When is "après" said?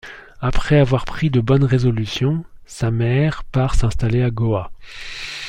0.39-0.79